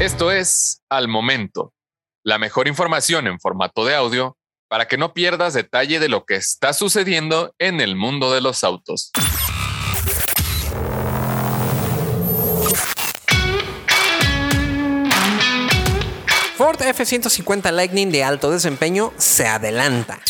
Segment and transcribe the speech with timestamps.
[0.00, 1.72] Esto es Al Momento,
[2.22, 6.36] la mejor información en formato de audio para que no pierdas detalle de lo que
[6.36, 9.10] está sucediendo en el mundo de los autos.
[16.56, 20.20] Ford F-150 Lightning de alto desempeño se adelanta.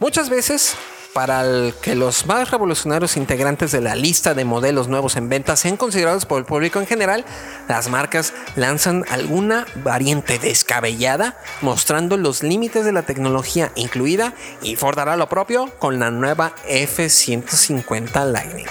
[0.00, 0.76] Muchas veces,
[1.14, 5.76] para que los más revolucionarios integrantes de la lista de modelos nuevos en venta sean
[5.76, 7.24] considerados por el público en general,
[7.68, 14.98] las marcas lanzan alguna variante descabellada mostrando los límites de la tecnología incluida y Ford
[14.98, 18.66] hará lo propio con la nueva F-150 Lightning.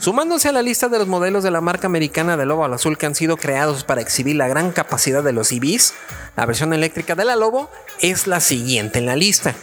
[0.00, 2.98] Sumándose a la lista de los modelos de la marca americana de Lobo al Azul
[2.98, 5.94] que han sido creados para exhibir la gran capacidad de los EVs,
[6.36, 9.54] la versión eléctrica de la Lobo es la siguiente en la lista.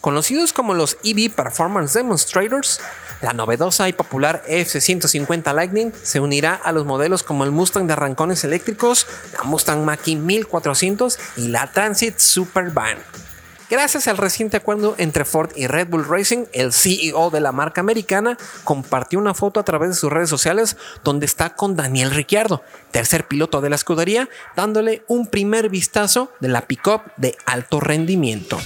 [0.00, 2.80] Conocidos como los EV Performance Demonstrators,
[3.22, 7.94] la novedosa y popular F-150 Lightning se unirá a los modelos como el Mustang de
[7.94, 12.98] arrancones eléctricos, la Mustang Mach-E 1400 y la Transit Supervan.
[13.68, 17.80] Gracias al reciente acuerdo entre Ford y Red Bull Racing, el CEO de la marca
[17.80, 22.62] americana compartió una foto a través de sus redes sociales donde está con Daniel Ricciardo,
[22.92, 28.56] tercer piloto de la escudería, dándole un primer vistazo de la pickup de alto rendimiento.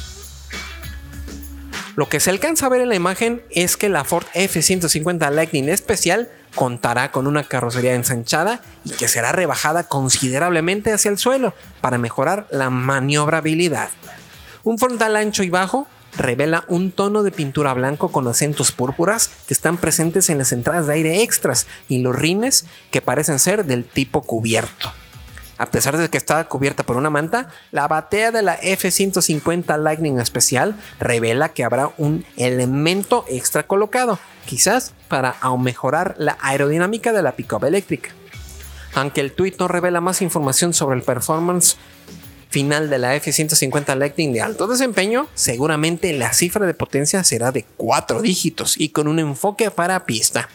[1.96, 5.68] Lo que se alcanza a ver en la imagen es que la Ford F-150 Lightning
[5.68, 11.98] especial contará con una carrocería ensanchada y que será rebajada considerablemente hacia el suelo para
[11.98, 13.90] mejorar la maniobrabilidad.
[14.62, 19.54] Un frontal ancho y bajo revela un tono de pintura blanco con acentos púrpuras que
[19.54, 23.84] están presentes en las entradas de aire extras y los rines que parecen ser del
[23.84, 24.92] tipo cubierto.
[25.60, 30.18] A pesar de que está cubierta por una manta, la batea de la F-150 Lightning
[30.18, 37.32] especial revela que habrá un elemento extra colocado, quizás para mejorar la aerodinámica de la
[37.32, 38.08] pickup eléctrica.
[38.94, 41.76] Aunque el tweet no revela más información sobre el performance
[42.48, 47.66] final de la F-150 Lightning de alto desempeño, seguramente la cifra de potencia será de
[47.76, 50.48] 4 dígitos y con un enfoque para pista.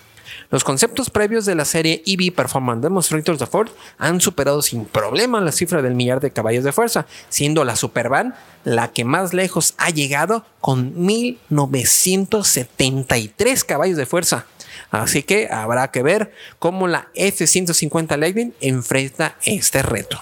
[0.50, 5.41] Los conceptos previos de la serie EV Performance Demonstrators de Ford han superado sin problema
[5.41, 9.74] la cifra del millar de caballos de fuerza, siendo la Supervan la que más lejos
[9.78, 14.45] ha llegado con 1973 caballos de fuerza.
[14.91, 20.22] Así que habrá que ver cómo la F-150 Lightning enfrenta este reto.